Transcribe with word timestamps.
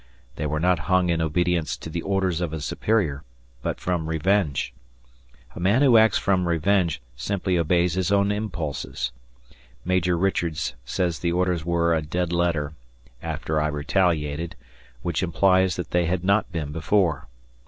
They 0.35 0.47
were 0.47 0.59
not 0.59 0.79
hung 0.89 1.09
in 1.09 1.21
obedience 1.21 1.77
to 1.77 1.87
the 1.87 2.01
orders 2.01 2.41
of 2.41 2.53
a 2.53 2.59
superior, 2.59 3.23
but 3.61 3.79
from 3.79 4.09
revenge. 4.09 4.73
A 5.55 5.59
man 5.59 5.83
who 5.83 5.95
acts 5.95 6.17
from 6.17 6.47
revenge 6.47 6.99
simply 7.15 7.55
obeys 7.55 7.93
his 7.93 8.11
own 8.11 8.31
impulses. 8.31 9.11
Major 9.85 10.17
Richards 10.17 10.73
says 10.85 11.19
the 11.19 11.31
orders 11.31 11.63
were 11.65 11.93
"a 11.93 12.01
dead 12.01 12.33
letter" 12.33 12.73
after 13.21 13.61
I 13.61 13.67
retaliated, 13.67 14.55
which 15.03 15.21
implies 15.21 15.75
that 15.75 15.91
they 15.91 16.05
had 16.07 16.23
not 16.23 16.51
been 16.51 16.71
before. 16.71 17.27